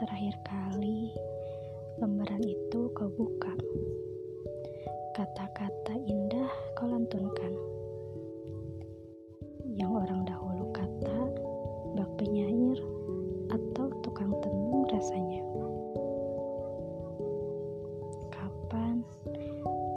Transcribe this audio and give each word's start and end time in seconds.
Terakhir 0.00 0.32
kali 0.48 1.12
lembaran 2.00 2.40
itu 2.40 2.88
kau 2.96 3.12
buka. 3.20 3.52
Kata-kata 5.12 5.92
indah 6.08 6.48
kau 6.72 6.88
lantunkan. 6.88 7.52
Yang 9.76 9.92
orang 10.00 10.24
dahulu 10.24 10.72
kata 10.72 11.18
bak 12.00 12.08
penyair 12.16 12.80
atau 13.52 13.92
tukang 14.00 14.32
tenung 14.40 14.88
rasanya. 14.88 15.44
Kapan 18.32 19.04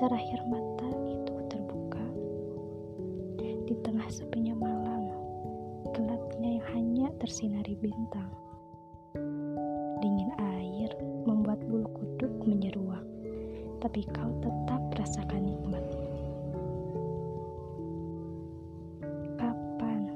terakhir 0.04 0.44
mata 0.52 0.92
itu 1.08 1.34
terbuka? 1.48 2.06
Di 3.40 3.76
tengah 3.88 4.12
sepinya 4.12 4.52
malam, 4.52 5.16
gelapnya 5.96 6.60
yang 6.60 6.68
hanya 6.76 7.08
tersinari 7.24 7.80
bintang. 7.80 8.28
Tapi 13.84 14.08
kau 14.16 14.32
tetap 14.40 14.80
rasakan 14.96 15.44
nikmat. 15.44 15.84
Kapan 19.36 20.08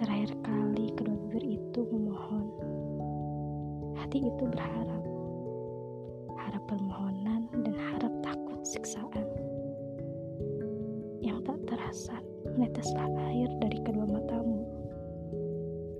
terakhir 0.00 0.32
kali 0.40 0.88
kedua 0.96 1.12
bibir 1.28 1.44
itu 1.44 1.84
memohon? 1.92 2.48
Hati 4.00 4.24
itu 4.24 4.44
berharap, 4.48 5.04
harap 6.40 6.64
permohonan 6.64 7.52
dan 7.52 7.76
harap 7.76 8.12
takut 8.24 8.64
siksaan. 8.64 9.28
Yang 11.20 11.52
tak 11.52 11.58
terasa 11.68 12.16
meneteslah 12.56 13.12
air 13.28 13.52
dari 13.60 13.76
kedua 13.84 14.08
matamu. 14.08 14.64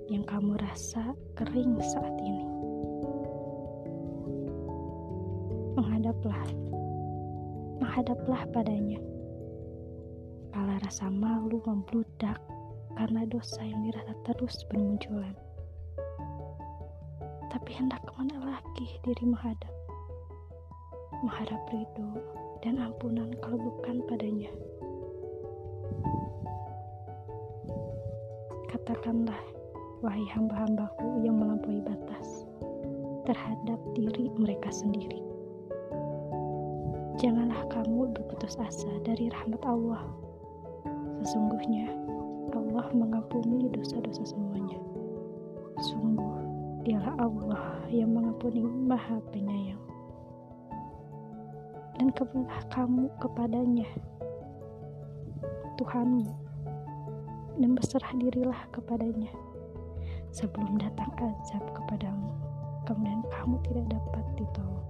Yang 0.09 0.25
kamu 0.25 0.57
rasa 0.57 1.13
kering 1.37 1.77
saat 1.77 2.17
ini. 2.25 2.68
Menghadaplah, 5.79 6.43
menghadaplah 7.79 8.43
padanya. 8.51 8.99
Kala 10.51 10.75
rasa 10.83 11.07
malu 11.07 11.63
membludak 11.63 12.35
karena 12.99 13.23
dosa 13.31 13.63
yang 13.63 13.87
dirasa 13.87 14.11
terus 14.27 14.59
bermunculan. 14.67 15.31
Tapi 17.47 17.71
hendak 17.79 18.03
ke 18.03 18.11
mana 18.19 18.59
lagi 18.59 18.99
diri 19.07 19.23
menghadap? 19.23 19.71
Mengharap 21.23 21.63
ridho 21.71 22.11
dan 22.59 22.75
ampunan 22.83 23.31
kalau 23.39 23.71
bukan 23.71 24.03
padanya. 24.03 24.51
Katakanlah, 28.67 29.39
wahai 30.03 30.27
hamba-hambaku 30.35 31.23
yang 31.23 31.39
melampaui 31.39 31.79
batas 31.87 32.43
terhadap 33.23 33.79
diri 33.95 34.27
mereka 34.35 34.67
sendiri. 34.75 35.28
Janganlah 37.19 37.67
kamu 37.67 38.15
berputus 38.15 38.55
asa 38.63 38.87
dari 39.03 39.27
rahmat 39.27 39.59
Allah. 39.67 40.07
Sesungguhnya 41.19 41.91
Allah 42.55 42.87
mengampuni 42.95 43.67
dosa-dosa 43.75 44.23
semuanya. 44.23 44.79
Sungguh, 45.83 46.39
dialah 46.87 47.19
Allah 47.19 47.83
yang 47.91 48.15
mengampuni 48.15 48.63
Maha 48.63 49.19
Penyayang. 49.35 49.83
Dan 51.99 52.15
kembalilah 52.15 52.63
kamu 52.71 53.11
kepadanya, 53.19 53.89
Tuhanmu, 55.75 56.31
dan 57.59 57.69
berserah 57.75 58.15
dirilah 58.15 58.63
kepadanya 58.71 59.35
sebelum 60.31 60.79
datang 60.79 61.11
azab 61.19 61.67
kepadamu. 61.75 62.31
Kemudian 62.87 63.27
kamu 63.27 63.59
tidak 63.67 63.91
dapat 63.91 64.23
ditolong. 64.39 64.88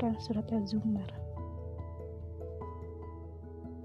Al-Baqarah 0.00 0.20
Surat 0.20 0.48
Az-Zumar 0.52 1.12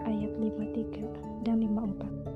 ayat 0.08 0.32
53 0.40 1.44
dan 1.44 1.60
54 1.60 2.35